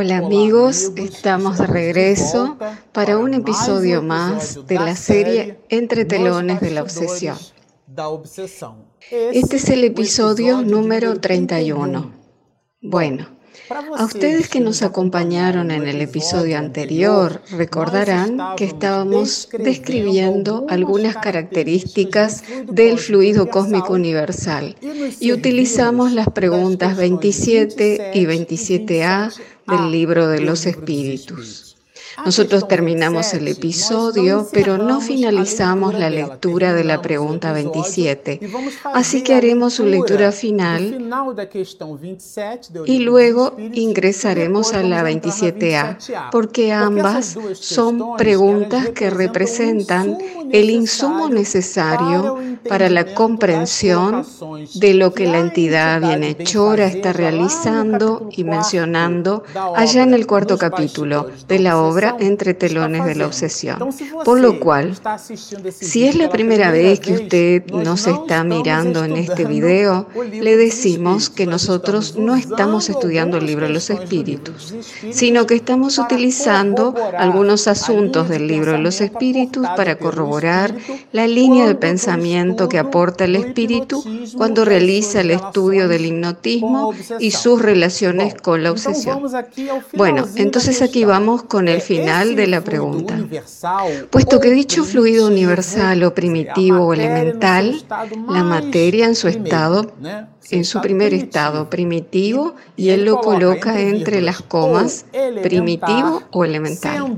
[0.00, 2.56] Hola amigos, estamos de regreso
[2.90, 7.36] para un episodio más de la serie Entre telones de la obsesión.
[9.10, 12.12] Este es el episodio número 31.
[12.80, 13.28] Bueno,
[13.70, 22.42] a ustedes que nos acompañaron en el episodio anterior recordarán que estábamos describiendo algunas características
[22.66, 24.76] del fluido cósmico universal.
[25.20, 29.32] Y utilizamos las preguntas 27 y 27a
[29.68, 31.69] del libro de los espíritus.
[32.24, 38.40] Nosotros terminamos el episodio, pero no finalizamos la lectura de la pregunta 27.
[38.94, 40.30] Así que haremos su lectura.
[40.32, 41.10] final
[42.86, 50.18] y luego ingresaremos a la 27A, porque ambas son preguntas que representan
[50.52, 54.24] el insumo necesario para la comprensión
[54.74, 59.44] de lo que la entidad bienhechora está realizando y mencionando
[59.76, 63.78] allá en el cuarto capítulo de la obra entre telones de la obsesión.
[64.24, 64.98] Por lo cual,
[65.70, 71.30] si es la primera vez que usted nos está mirando en este video, le decimos
[71.30, 74.74] que nosotros no estamos estudiando el libro de los espíritus,
[75.10, 80.74] sino que estamos utilizando algunos asuntos del libro de los espíritus para corroborar
[81.12, 84.02] la línea de pensamiento que aporta el espíritu
[84.36, 89.22] cuando realiza el estudio del hipnotismo y sus relaciones con la obsesión.
[89.94, 93.18] Bueno, entonces aquí vamos con el final de la pregunta.
[94.10, 97.82] Puesto que dicho fluido universal o primitivo o elemental,
[98.28, 99.92] la materia en su estado
[100.50, 105.04] en su primer estado primitivo y él lo coloca entre las comas
[105.42, 107.16] primitivo o elemental.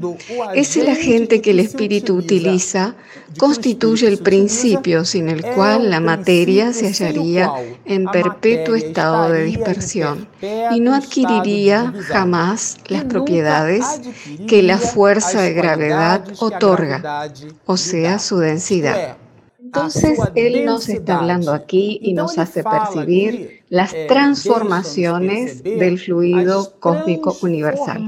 [0.54, 2.94] Es el agente que el espíritu utiliza,
[3.38, 7.50] constituye el principio sin el cual la materia se hallaría
[7.84, 10.28] en perpetuo estado de dispersión
[10.72, 13.84] y no adquiriría jamás las propiedades
[14.46, 17.32] que la fuerza de gravedad otorga,
[17.64, 19.16] o sea, su densidad.
[19.74, 27.34] Entonces Él nos está hablando aquí y nos hace percibir las transformaciones del fluido cósmico
[27.40, 28.05] universal.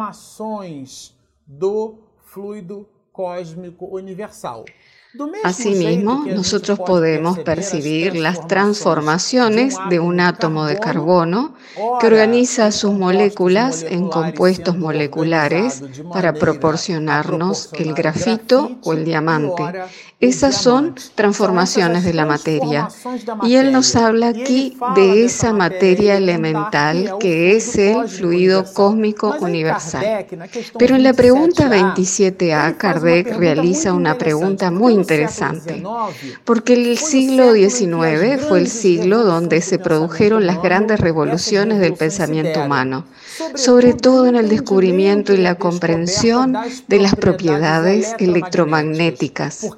[5.45, 11.55] Asimismo, nosotros podemos percibir las transformaciones de un átomo de carbono
[12.01, 15.83] que organiza sus moléculas en compuestos moleculares
[16.13, 19.63] para proporcionarnos el grafito o el diamante.
[20.21, 22.89] Esas son transformaciones de la materia.
[23.43, 30.27] Y él nos habla aquí de esa materia elemental que es el fluido cósmico universal.
[30.79, 35.83] Pero en la pregunta 27a, Kardec realiza una pregunta muy interesante,
[36.45, 42.65] porque el siglo XIX fue el siglo donde se produjeron las grandes revoluciones del pensamiento
[42.65, 43.05] humano,
[43.55, 46.57] sobre todo en el descubrimiento y la comprensión
[46.89, 49.69] de las propiedades electromagnéticas,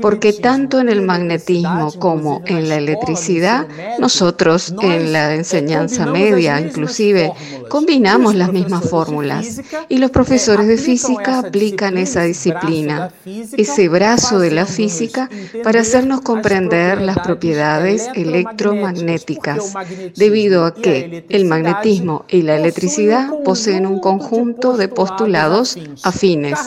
[0.00, 3.66] porque tanto en el magnetismo como en la electricidad,
[3.98, 7.32] nosotros en la enseñanza media inclusive
[7.68, 14.50] combinamos las mismas fórmulas y los profesores de física aplican esa disciplina, ese brazo de
[14.50, 15.28] la física
[15.62, 19.74] para hacernos comprender las propiedades electromagnéticas,
[20.16, 26.58] debido a que el magnetismo y la electricidad poseen un conjunto de postulados afines.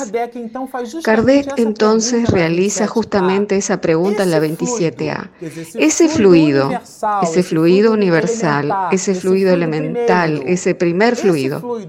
[1.04, 5.30] Kardec entonces realiza justamente esa pregunta en la 27A.
[5.76, 6.70] Ese fluido,
[7.24, 11.80] ese fluido universal, ese fluido elemental, ese primer fluido,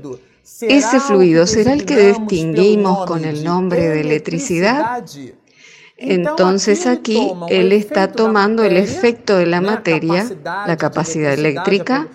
[0.60, 5.04] ese fluido será el que distinguimos con el nombre de electricidad.
[5.98, 12.08] Entonces aquí él está tomando el efecto de la materia, la capacidad eléctrica,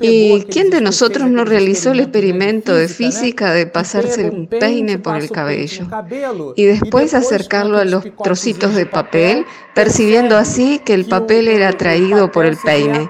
[0.00, 5.16] ¿Y quién de nosotros no realizó el experimento de física de pasarse un peine por
[5.16, 5.86] el cabello
[6.56, 9.44] y después acercarlo a los trocitos de papel,
[9.74, 13.08] percibiendo así que el papel era atraído por el peine,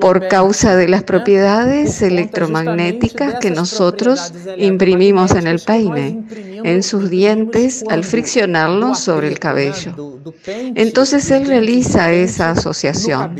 [0.00, 6.24] por causa de las propiedades electromagnéticas que nosotros imprimimos en el peine,
[6.64, 10.18] en sus dientes al friccionarlo sobre el cabello?
[10.46, 13.36] Entonces él realiza esa asociación.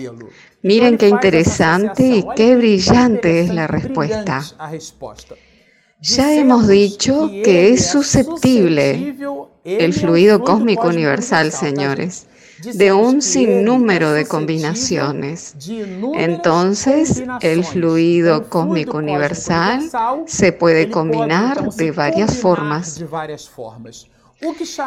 [0.63, 4.43] Miren qué interesante y qué brillante es la respuesta.
[6.01, 9.17] Ya hemos dicho que es susceptible
[9.65, 12.27] el fluido cósmico universal, señores,
[12.75, 15.57] de un sinnúmero de combinaciones.
[16.15, 19.91] Entonces, el fluido cósmico universal
[20.27, 23.05] se puede combinar de varias formas.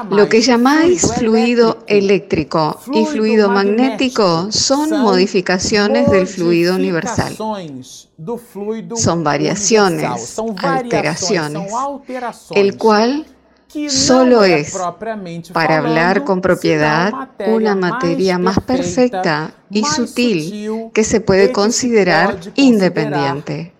[0.10, 7.36] Lo que llamáis fluido eléctrico y fluido magnético son modificaciones del fluido universal.
[8.96, 11.72] Son variaciones, alteraciones,
[12.54, 13.26] el cual
[13.88, 14.78] solo es,
[15.54, 23.75] para hablar con propiedad, una materia más perfecta y sutil que se puede considerar independiente.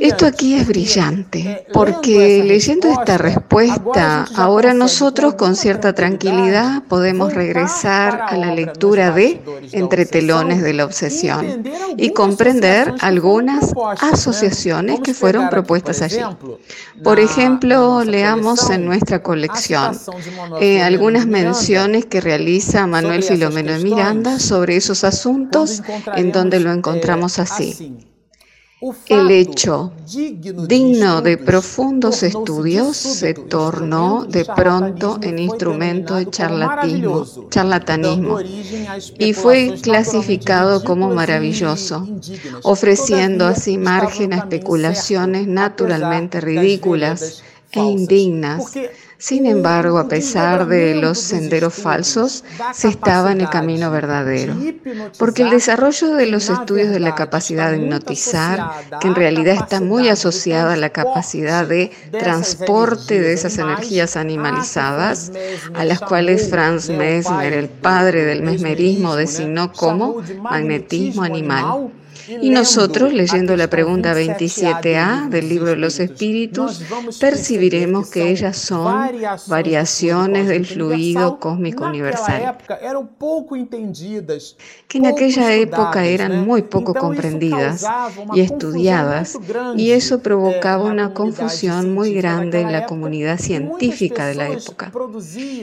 [0.00, 7.32] Esto aquí es brillante, eh, porque leyendo esta respuesta, ahora nosotros con cierta tranquilidad podemos
[7.32, 9.40] regresar a la lectura de
[9.72, 11.64] Entre telones de la obsesión
[11.96, 16.20] y comprender algunas asociaciones que fueron propuestas allí.
[17.02, 19.98] Por ejemplo, leamos en nuestra colección
[20.60, 25.82] eh, algunas menciones que realiza Manuel Filomeno de Miranda sobre esos asuntos
[26.14, 27.96] en donde lo encontramos así.
[29.06, 29.90] El hecho
[30.68, 38.38] digno de profundos estudios se tornó de pronto en instrumento de charlatanismo, charlatanismo
[39.18, 42.06] y fue clasificado como maravilloso,
[42.64, 47.42] ofreciendo así margen a especulaciones naturalmente ridículas
[47.72, 48.74] e indignas
[49.18, 54.54] sin embargo, a pesar de los senderos falsos, se estaba en el camino verdadero,
[55.18, 58.62] porque el desarrollo de los estudios de la capacidad de hipnotizar,
[59.00, 65.32] que en realidad está muy asociada a la capacidad de transporte de esas energías animalizadas,
[65.74, 71.90] a las cuales Franz Mesmer, el padre del mesmerismo, designó como magnetismo animal.
[72.28, 76.82] Y nosotros, leyendo la pregunta 27a del libro de los espíritus,
[77.20, 79.10] percibiremos que ellas son
[79.46, 82.58] variaciones del fluido cósmico universal,
[84.88, 87.84] que en aquella época eran muy poco comprendidas
[88.34, 89.38] y estudiadas,
[89.76, 94.92] y eso provocaba una confusión muy grande en la comunidad científica de la época.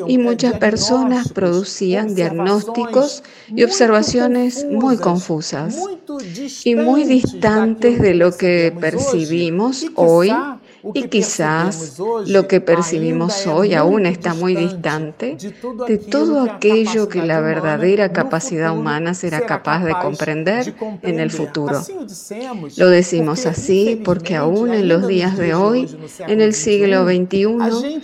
[0.08, 5.78] Y muchas personas producían diagnósticos y observaciones muy confusas
[6.64, 10.32] y muy distantes de lo que percibimos hoy
[10.94, 11.98] y quizás
[12.28, 15.38] lo que percibimos hoy aún está muy distante
[15.88, 21.82] de todo aquello que la verdadera capacidad humana será capaz de comprender en el futuro.
[22.76, 25.88] Lo decimos así porque aún en los días de hoy,
[26.28, 28.02] en el siglo XXI,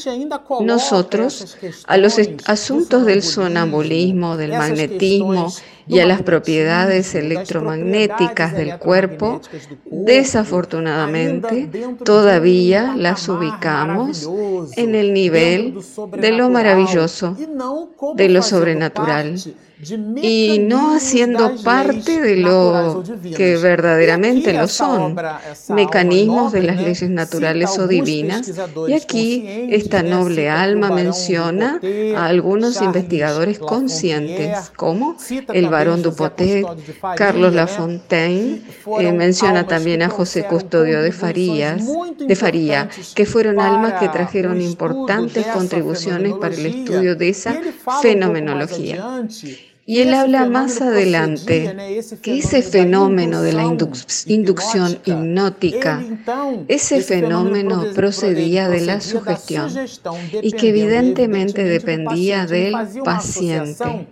[0.62, 5.52] nosotros a los asuntos del sonambulismo, del magnetismo,
[5.90, 9.42] y a las propiedades electromagnéticas del cuerpo,
[9.86, 11.70] desafortunadamente
[12.06, 14.30] todavía las ubicamos
[14.78, 15.80] en el nivel
[16.16, 17.36] de lo maravilloso,
[18.16, 19.36] de lo sobrenatural
[20.22, 23.02] y no haciendo parte de lo
[23.36, 25.16] que verdaderamente lo son,
[25.70, 28.52] mecanismos de las leyes naturales o divinas.
[28.88, 31.80] Y aquí esta noble alma menciona
[32.16, 35.16] a algunos investigadores conscientes, como
[35.54, 36.66] el barón Dupotet,
[37.16, 38.62] Carlos Lafontaine,
[39.00, 41.84] eh, menciona también a José Custodio de Farías,
[42.18, 47.58] de Faría, que fueron almas que trajeron importantes contribuciones para el estudio de esa
[48.02, 49.24] fenomenología.
[49.90, 53.64] Y él habla más adelante que ese fenómeno de la
[54.28, 56.06] inducción hipnótica,
[56.68, 59.72] ese fenómeno procedía de la sugestión
[60.44, 64.06] y que evidentemente dependía del paciente.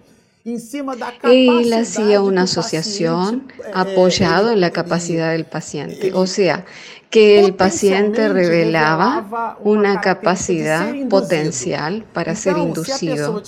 [1.22, 6.66] Él hacía una asociación apoyado en la capacidad del paciente, o sea,
[7.10, 13.42] que el paciente revelaba una capacidad potencial para ser inducido.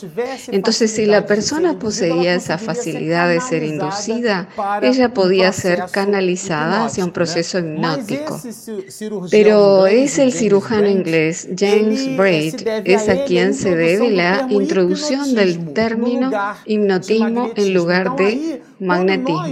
[0.48, 4.48] Entonces, si la persona poseía esa facilidad de ser inducida,
[4.82, 8.40] ella podía ser canalizada hacia un proceso hipnótico.
[9.30, 15.74] Pero es el cirujano inglés James Braid, es a quien se debe la introducción del
[15.74, 16.32] término
[16.66, 19.46] hipnotismo en lugar de magnetismo.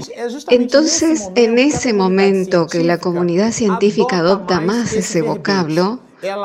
[0.50, 6.00] Entonces, en ese momento que la comunidad científica adopta más ese vocablo,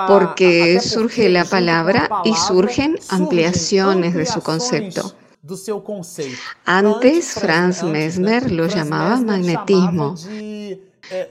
[0.07, 5.15] porque surge la palabra y surgen ampliaciones de su concepto.
[6.65, 10.15] Antes, Franz Mesmer lo llamaba magnetismo.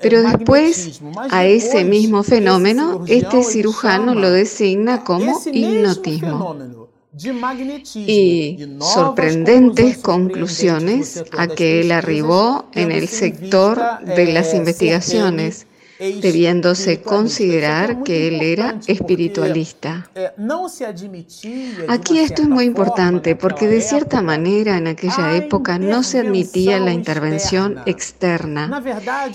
[0.01, 6.81] Pero después a ese mismo fenómeno, este cirujano lo designa como hipnotismo
[7.96, 15.68] y sorprendentes conclusiones a que él arribó en el sector de las investigaciones
[16.01, 20.10] debiéndose considerar que él era espiritualista.
[21.88, 26.79] Aquí esto es muy importante porque de cierta manera en aquella época no se admitía
[26.79, 28.81] la intervención externa.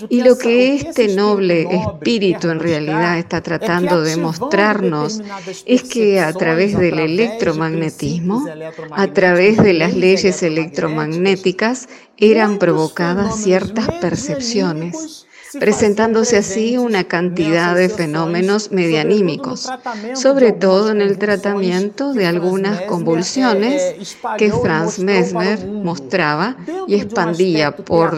[0.09, 5.21] Y lo que este noble espíritu en realidad está tratando de mostrarnos
[5.65, 8.45] es que a través del electromagnetismo,
[8.91, 15.26] a través de las leyes electromagnéticas, eran provocadas ciertas percepciones
[15.59, 19.69] presentándose así una cantidad de fenómenos medianímicos,
[20.13, 28.17] sobre todo en el tratamiento de algunas convulsiones que Franz Mesmer mostraba y expandía por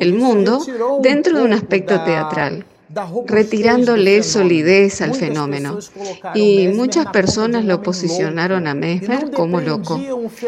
[0.00, 0.64] el mundo
[1.02, 2.64] dentro de un aspecto teatral
[3.26, 5.78] retirándole solidez al fenómeno.
[6.34, 10.00] Y muchas personas lo posicionaron a Mesmer como loco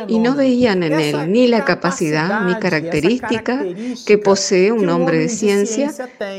[0.09, 3.65] y no veían en él ni la capacidad ni característica
[4.07, 5.93] que posee un hombre de ciencia,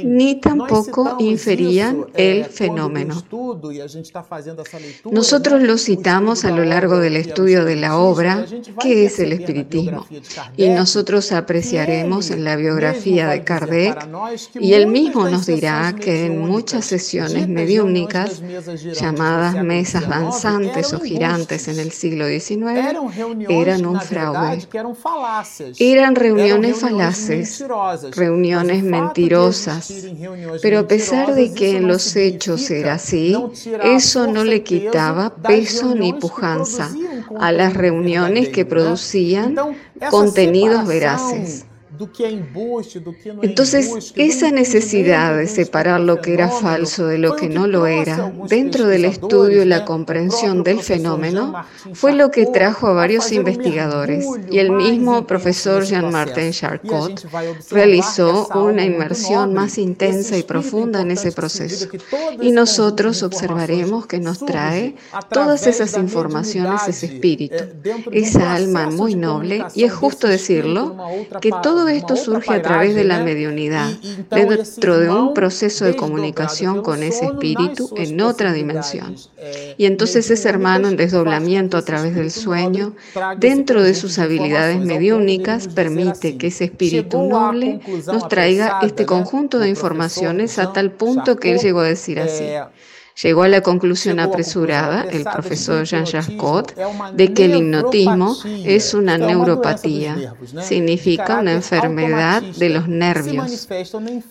[0.04, 3.24] ni tampoco inferían el fenómeno.
[5.12, 8.46] Nosotros lo citamos a lo largo del estudio de la obra,
[8.82, 10.06] que es el espiritismo,
[10.58, 14.08] y nosotros apreciaremos en la biografía de Kardec,
[14.60, 18.42] y él mismo nos dirá que en muchas sesiones mediúnicas,
[18.94, 22.98] llamadas mesas danzantes o girantes en el siglo XIX,
[23.50, 24.68] eran un fraude.
[25.78, 27.64] Eran reuniones falaces,
[28.16, 29.94] reuniones mentirosas.
[30.62, 33.36] Pero a pesar de que en los hechos era así,
[33.84, 36.90] eso no le quitaba peso ni pujanza
[37.40, 39.56] a las reuniones que producían
[40.10, 41.66] contenidos veraces.
[43.42, 48.32] Entonces, esa necesidad de separar lo que era falso de lo que no lo era
[48.48, 54.26] dentro del estudio y la comprensión del fenómeno fue lo que trajo a varios investigadores.
[54.50, 57.28] y el mismo profesor Jean-Martin Charcot
[57.70, 61.88] realizó una inmersión más intensa y profunda en ese proceso.
[62.42, 64.96] Y nosotros observaremos que nos trae
[65.30, 67.64] todas esas informaciones ese espíritu,
[68.12, 70.96] esa alma muy noble, y es justo decirlo,
[71.42, 73.90] que todo esto surge a través de la mediunidad,
[74.30, 79.16] dentro de un proceso de comunicación con ese espíritu en otra dimensión.
[79.78, 82.96] Y entonces ese hermano en desdoblamiento a través del sueño,
[83.38, 89.70] dentro de sus habilidades mediúnicas, permite que ese espíritu noble nos traiga este conjunto de
[89.70, 92.46] informaciones a tal punto que él llegó a decir así.
[93.22, 96.76] Llegó a la conclusión apresurada, el profesor Jean Jacques
[97.14, 103.68] de que el hipnotismo es una neuropatía, significa una enfermedad de los nervios,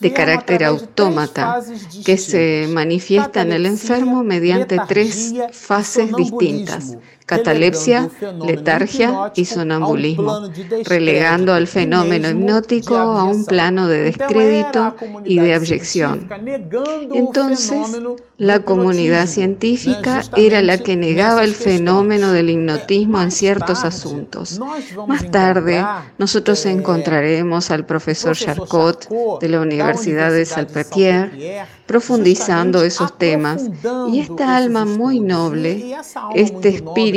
[0.01, 1.63] de carácter autómata,
[2.05, 6.97] que se manifiesta en el enfermo mediante tres fases distintas
[7.31, 8.09] catalepsia,
[8.45, 10.51] letargia y sonambulismo,
[10.85, 16.29] relegando al fenómeno hipnótico a un plano de descrédito y de abyección.
[17.13, 17.79] Entonces,
[18.37, 24.61] la comunidad científica era la que negaba el fenómeno del hipnotismo en ciertos asuntos.
[25.07, 25.85] Más tarde,
[26.19, 29.09] nosotros encontraremos al profesor Charcot
[29.41, 31.31] de la Universidad de Salpêtrière
[31.91, 33.69] profundizando esos temas.
[34.13, 35.97] Y esta alma muy noble,
[36.37, 36.69] este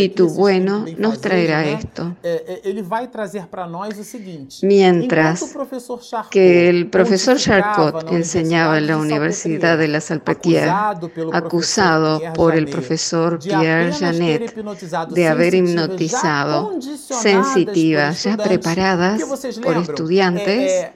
[0.03, 2.15] espíritu bueno, nos traerá esto.
[4.62, 5.55] Mientras
[6.29, 10.72] que el profesor Charcot enseñaba en la Universidad de la Salpêtrière,
[11.33, 14.55] acusado por el profesor Pierre Janet
[15.10, 19.22] de haber hipnotizado sensitivas ya preparadas
[19.63, 20.88] por estudiantes,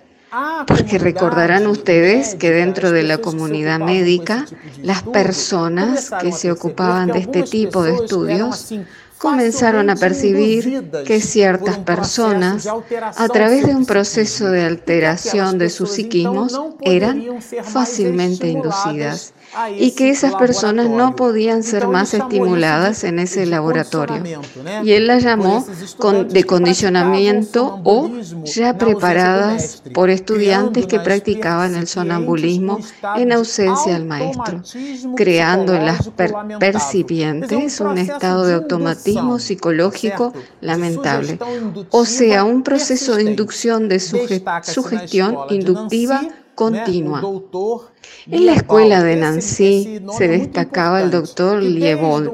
[0.68, 4.46] Porque recordarán ustedes que dentro de la comunidad médica,
[4.82, 8.74] las personas que se ocupaban de este tipo de estudios
[9.18, 12.68] comenzaron a percibir que ciertas personas,
[13.16, 19.34] a través de un proceso de alteración de sus psiquismos, eran fácilmente inducidas
[19.78, 24.42] y que esas personas no podían ser más estimuladas en ese laboratorio.
[24.84, 25.66] Y él las llamó
[26.30, 28.10] de condicionamiento o
[28.44, 32.80] ya preparadas por estudiantes que practicaban el sonambulismo
[33.16, 34.62] en ausencia del maestro,
[35.16, 36.10] creando en las
[36.60, 41.40] percipientes un estado de automatismo psicológico lamentable,
[41.90, 46.22] o sea, un proceso de inducción de sugestión inductiva
[46.58, 47.22] continua.
[48.26, 52.32] En la escuela de Nancy se destacaba el doctor Liebold.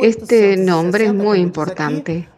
[0.00, 2.28] Este nombre es muy importante,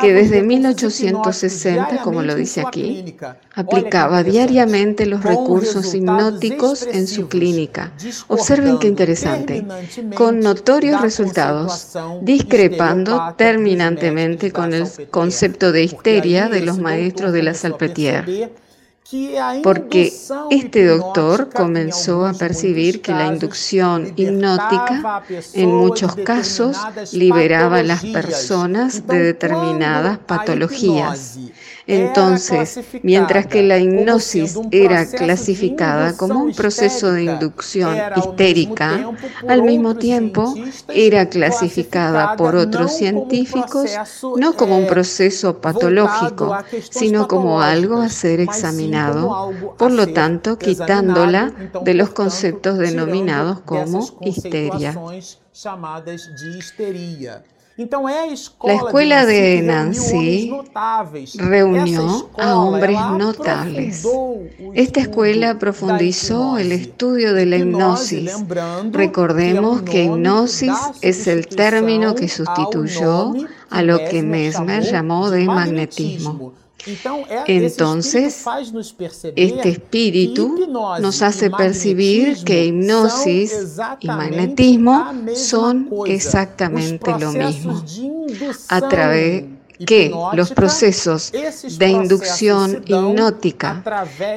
[0.00, 3.16] que desde 1860, como lo dice aquí,
[3.54, 7.92] aplicaba diariamente los recursos hipnóticos en su clínica.
[8.28, 9.66] Observen qué interesante,
[10.14, 17.54] con notorios resultados, discrepando terminantemente con el concepto de histeria de los maestros de la
[17.54, 18.52] Salpêtrière
[19.62, 20.12] porque
[20.50, 26.76] este doctor comenzó a percibir que la inducción hipnótica en muchos casos
[27.12, 31.38] liberaba a las personas de determinadas patologías.
[31.86, 39.10] Entonces, mientras que la hipnosis era clasificada como un proceso de inducción histérica,
[39.48, 40.54] al mismo tiempo
[40.88, 43.90] era clasificada por otros científicos
[44.36, 46.56] no como un proceso patológico,
[46.90, 54.06] sino como algo a ser examinado, por lo tanto quitándola de los conceptos denominados como
[54.22, 54.94] histeria.
[57.76, 60.52] La escuela de Nancy
[61.34, 64.06] reunió a hombres notables.
[64.74, 68.32] Esta escuela profundizó el estudio de la hipnosis.
[68.92, 73.32] Recordemos que hipnosis es el término que sustituyó
[73.70, 76.63] a lo que Mesmer llamó de magnetismo.
[77.46, 78.44] Entonces,
[79.36, 80.66] este espíritu
[81.00, 87.82] nos hace percibir que hipnosis y magnetismo son exactamente lo mismo,
[88.68, 89.44] a través
[89.86, 93.82] que los procesos de inducción hipnótica,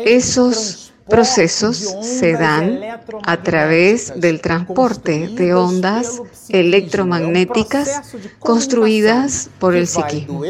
[0.06, 2.82] esos procesos se dan
[3.24, 8.02] a través del transporte de ondas electromagnéticas
[8.40, 10.42] construidas por el psiquismo.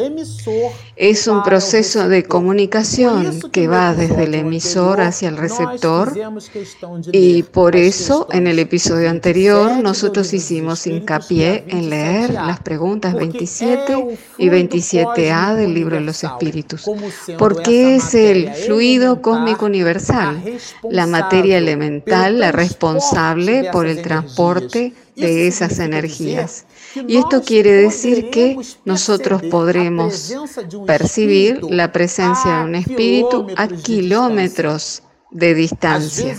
[0.97, 6.13] Es un proceso de comunicación que va desde el emisor hacia el receptor
[7.11, 14.17] y por eso en el episodio anterior nosotros hicimos hincapié en leer las preguntas 27
[14.39, 16.89] y 27a del libro de los espíritus.
[17.37, 20.41] ¿Por qué es el fluido cósmico universal?
[20.89, 26.65] la materia elemental, la responsable por el transporte de esas energías.
[27.07, 30.33] Y esto quiere decir que nosotros podremos
[30.85, 36.35] percibir la presencia de un espíritu a kilómetros de distancia.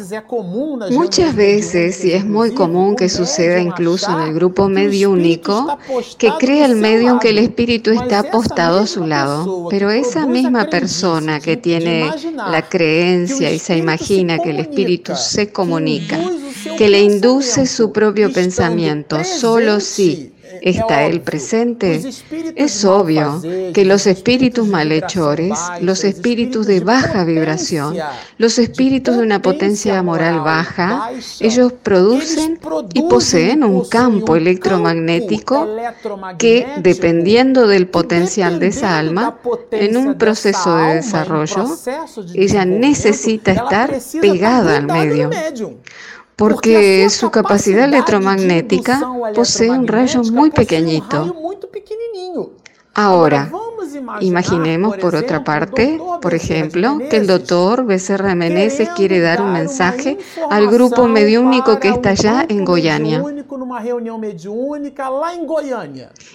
[0.90, 5.78] Muchas veces, y es muy común que suceda incluso en el grupo mediúnico,
[6.16, 10.70] que crea el medium que el espíritu está apostado a su lado, pero esa misma
[10.70, 16.18] persona que tiene la creencia y se imagina que el espíritu se comunica,
[16.78, 22.02] que le induce su propio pensamiento, solo si está Él presente,
[22.56, 23.40] es obvio
[23.72, 27.96] que los espíritus malhechores, los espíritus de baja vibración,
[28.38, 32.58] los espíritus de una potencia moral baja, ellos producen
[32.94, 35.68] y poseen un campo electromagnético
[36.38, 39.38] que, dependiendo del potencial de esa alma,
[39.70, 41.66] en un proceso de desarrollo,
[42.34, 45.30] ella necesita estar pegada al medio
[46.38, 49.00] porque su capacidad electromagnética
[49.34, 51.34] posee un rayo muy pequeñito.
[52.94, 53.50] Ahora,
[54.20, 60.16] imaginemos por otra parte, por ejemplo, que el doctor Becerra Meneses quiere dar un mensaje
[60.48, 63.22] al grupo mediúnico que está allá en Goiânia.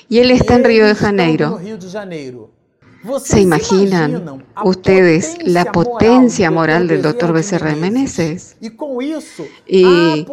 [0.10, 1.60] Y él está en Río de Janeiro.
[3.22, 8.56] ¿Se imaginan ustedes la potencia moral del doctor Becerra Meneses?
[8.62, 10.26] Y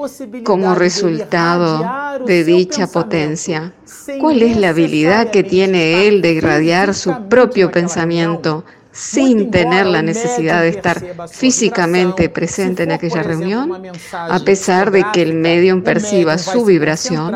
[0.44, 1.84] como resultado
[2.24, 3.74] de dicha potencia,
[4.20, 10.02] ¿cuál es la habilidad que tiene él de irradiar su propio pensamiento sin tener la
[10.02, 16.38] necesidad de estar físicamente presente en aquella reunión, a pesar de que el medium perciba
[16.38, 17.34] su vibración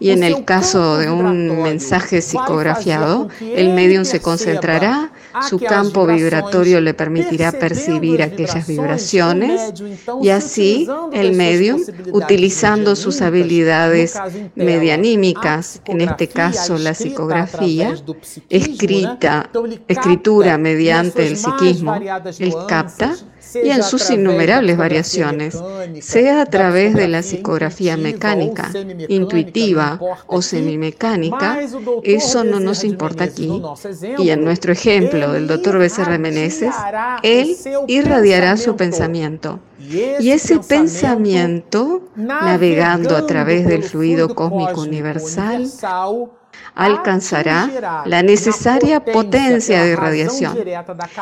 [0.00, 5.12] y en el caso de un mensaje psicografiado, el medium se concentrará
[5.48, 9.74] su campo vibratorio le permitirá percibir aquellas vibraciones
[10.22, 14.14] y así el medium, utilizando sus habilidades
[14.54, 17.94] medianímicas, en este caso la psicografía,
[18.48, 19.50] escrita,
[19.88, 23.14] escritura mediante el psiquismo, él capta
[23.54, 25.56] y en sus innumerables variaciones,
[26.00, 28.70] sea a través de la psicografía mecánica,
[29.08, 31.60] intuitiva o semimecánica,
[32.02, 33.62] eso no nos importa aquí.
[34.18, 36.74] Y en nuestro ejemplo del doctor Becerra Meneses,
[37.22, 37.56] él
[37.86, 39.60] irradiará su pensamiento.
[40.18, 45.70] Y ese pensamiento, navegando a través del fluido cósmico universal,
[46.76, 50.58] alcanzará la necesaria potencia de radiación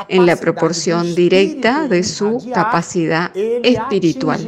[0.09, 4.41] en la proporción directa de su capacidad espiritual,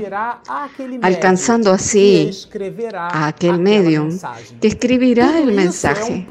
[1.00, 2.30] alcanzando así
[2.92, 4.18] a aquel medium
[4.60, 6.26] que escribirá el mensaje.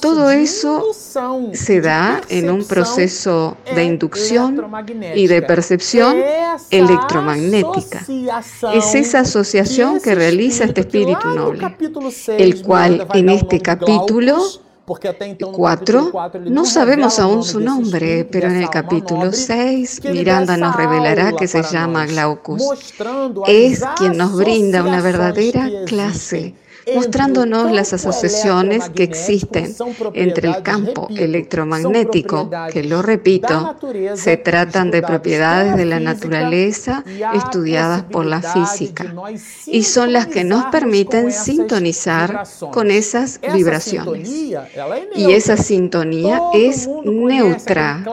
[0.00, 0.92] Todo eso
[1.52, 4.64] se da en un proceso de inducción
[5.14, 6.16] y de percepción
[6.70, 8.06] electromagnética.
[8.72, 11.76] Es esa asociación que realiza este espíritu noble,
[12.28, 14.05] el cual en este capítulo
[15.52, 16.12] 4.
[16.44, 21.62] No sabemos aún su nombre, pero en el capítulo 6 Miranda nos revelará que se
[21.62, 22.62] llama Glaucus.
[23.46, 26.54] Es quien nos brinda una verdadera clase
[26.94, 29.74] mostrándonos las asociaciones que existen
[30.14, 33.76] entre el campo electromagnético, que lo repito,
[34.14, 39.12] se tratan de propiedades de la naturaleza estudiadas por la física
[39.66, 44.28] y son las que nos permiten sintonizar con esas vibraciones.
[45.16, 48.04] Y esa sintonía es neutra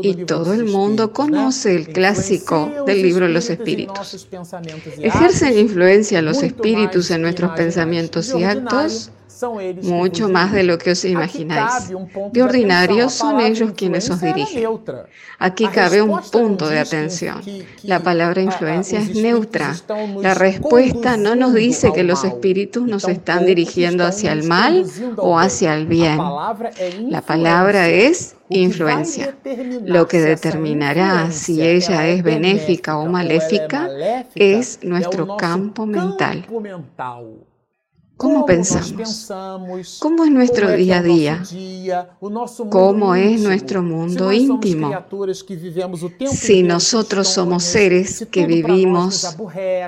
[0.00, 4.26] y todo el mundo conoce el clásico del libro Los Espíritus.
[4.98, 9.10] Ejercen influencia los espíritus en nuestros pensamientos y actos
[9.82, 11.92] mucho más de lo que os imagináis.
[12.32, 14.68] De ordinario son ellos quienes os dirigen.
[15.38, 17.40] Aquí cabe un punto de atención.
[17.82, 19.74] La palabra influencia es neutra.
[20.20, 24.84] La respuesta no nos dice que los espíritus nos están dirigiendo hacia el mal
[25.16, 26.18] o hacia el bien.
[27.08, 29.36] La palabra es influencia.
[29.84, 33.88] Lo que determinará si ella es benéfica o maléfica
[34.34, 36.46] es nuestro campo mental.
[38.16, 39.28] ¿Cómo pensamos?
[39.98, 41.42] ¿Cómo es nuestro día a día?
[42.70, 44.92] ¿Cómo es nuestro mundo íntimo?
[46.30, 49.36] Si nosotros somos seres que vivimos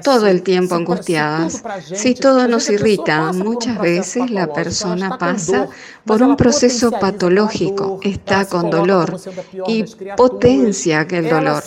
[0.03, 1.62] todo el tiempo angustiadas,
[1.95, 5.69] si todo nos irrita, muchas veces la persona pasa
[6.05, 9.21] por un proceso patológico, está con dolor
[9.69, 9.85] y
[10.17, 11.62] potencia aquel dolor.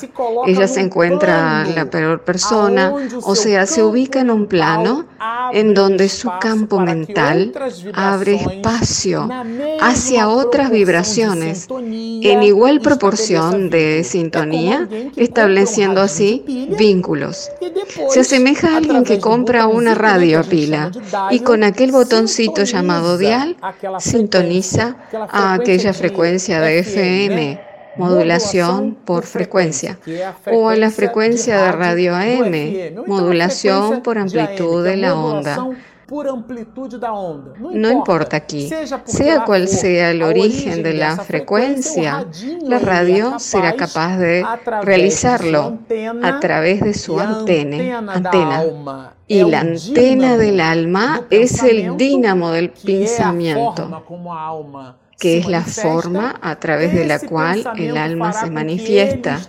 [0.45, 2.93] Ella se encuentra la peor persona,
[3.23, 5.05] o sea, se ubica en un plano
[5.53, 7.53] en donde su campo mental
[7.93, 9.29] abre espacio
[9.79, 16.43] hacia otras vibraciones en igual proporción de sintonía, estableciendo así
[16.75, 17.51] vínculos.
[18.09, 20.91] Se asemeja a alguien que compra una radio a pila
[21.29, 23.55] y con aquel botoncito llamado dial
[23.99, 24.97] sintoniza
[25.29, 29.99] a aquella frecuencia de FM modulación por frecuencia,
[30.51, 35.67] o a la frecuencia de radio AM, modulación por amplitud de la onda.
[37.59, 38.69] No importa aquí,
[39.05, 42.25] sea cual sea el origen de la frecuencia,
[42.61, 44.45] la radio será capaz de
[44.81, 45.79] realizarlo
[46.23, 47.99] a través de su antena.
[47.99, 49.13] antena.
[49.27, 54.03] Y la antena del alma es el dínamo del pensamiento
[55.19, 59.41] que es la forma a través de la cual el alma se manifiesta.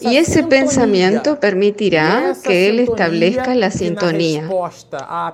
[0.00, 4.48] Y ese pensamiento permitirá que él establezca la sintonía.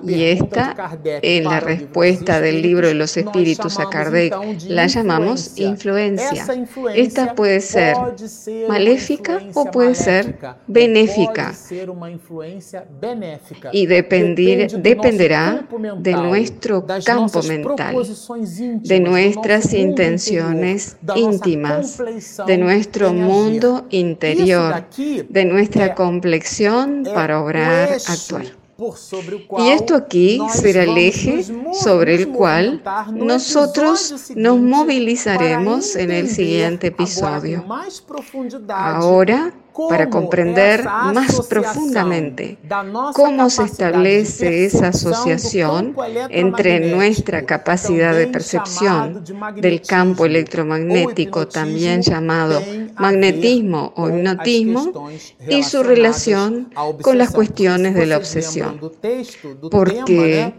[0.03, 4.35] Y esta, en la respuesta del libro de los espíritus a Kardec,
[4.67, 6.45] la llamamos influencia.
[6.93, 7.95] Esta puede ser
[8.67, 10.37] maléfica o puede ser
[10.67, 11.53] benéfica.
[13.71, 15.65] Y dependerá
[15.97, 17.95] de nuestro campo mental,
[18.83, 22.01] de nuestras intenciones íntimas,
[22.45, 28.59] de nuestro mundo interior, de nuestra complexión para obrar, actuar.
[29.59, 36.87] Y esto aquí será el eje sobre el cual nosotros nos movilizaremos en el siguiente
[36.87, 37.65] episodio.
[38.69, 39.53] Ahora
[39.87, 42.57] para comprender más profundamente
[43.13, 45.95] cómo se establece esa asociación
[46.29, 49.23] entre nuestra capacidad de percepción
[49.57, 52.61] del campo electromagnético, también llamado
[52.97, 55.09] magnetismo o hipnotismo,
[55.47, 58.79] y su relación con las cuestiones de la obsesión.
[59.71, 60.53] Porque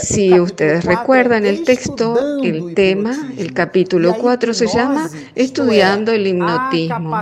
[0.00, 7.18] si ustedes recuerdan el texto, el tema, el capítulo 4 se llama Estudiando el hipnotismo.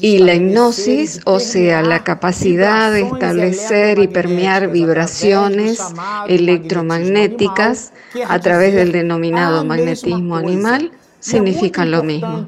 [0.00, 5.82] Y la hipnosis, o sea, la capacidad de establecer y permear vibraciones
[6.28, 7.92] electromagnéticas
[8.26, 12.46] a través del denominado magnetismo animal, significan lo mismo.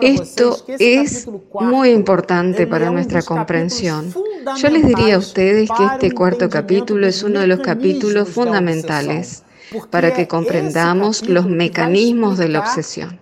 [0.00, 1.28] Esto es
[1.60, 4.12] muy importante para nuestra comprensión.
[4.56, 9.42] Yo les diría a ustedes que este cuarto capítulo es uno de los capítulos fundamentales
[9.90, 13.20] para que comprendamos los mecanismos de la obsesión,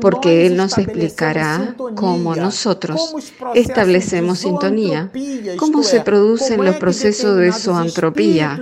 [0.00, 3.14] porque Él nos explicará cómo nosotros
[3.54, 5.10] establecemos sintonía,
[5.56, 8.60] cómo se producen los procesos de zoantropía,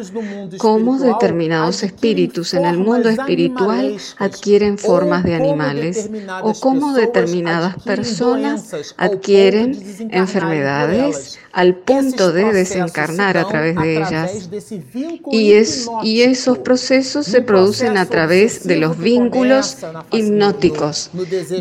[0.59, 6.11] cómo determinados espíritus en el mundo espiritual adquieren formas de animales
[6.43, 9.79] o cómo determinadas personas adquieren
[10.11, 14.49] enfermedades al punto de desencarnar a través de ellas.
[15.33, 19.79] Y, es, y esos procesos se producen a través de los vínculos
[20.13, 21.11] hipnóticos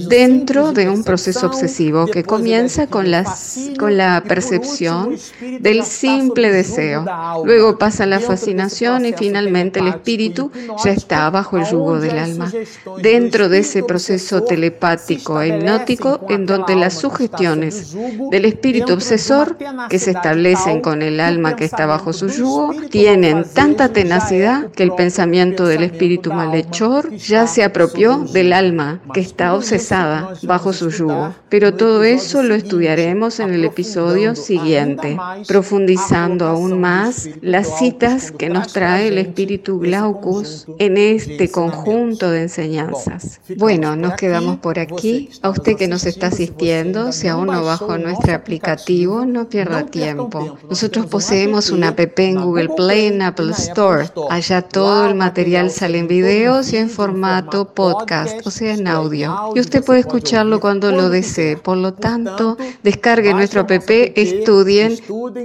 [0.07, 5.17] dentro de un proceso obsesivo que comienza con, las, con la percepción
[5.61, 7.03] del simple deseo.
[7.43, 10.51] Luego pasa la fascinación y finalmente el espíritu
[10.85, 12.53] ya está bajo el yugo del alma.
[13.01, 17.95] Dentro de ese proceso telepático e hipnótico en donde las sugestiones
[18.29, 19.57] del espíritu obsesor
[19.89, 24.83] que se establecen con el alma que está bajo su yugo tienen tanta tenacidad que
[24.83, 30.89] el pensamiento del espíritu malhechor ya se apropió del alma que está obsesada bajo su
[30.89, 31.33] yugo.
[31.49, 38.49] Pero todo eso lo estudiaremos en el episodio siguiente, profundizando aún más las citas que
[38.49, 43.39] nos trae el espíritu Glaucus en este conjunto de enseñanzas.
[43.57, 45.29] Bueno, nos quedamos por aquí.
[45.41, 50.57] A usted que nos está asistiendo, si aún no bajó nuestro aplicativo, no pierda tiempo.
[50.69, 54.09] Nosotros poseemos una app en Google Play, en Apple Store.
[54.29, 59.51] Allá todo el material sale en videos y en formato podcast, o sea, en audio.
[59.55, 61.57] Y usted puede escucharlo cuando lo desee.
[61.57, 64.97] Por lo tanto, descargue nuestro app, estudien,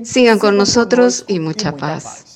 [0.05, 2.32] sigan con nosotros y mucha paz.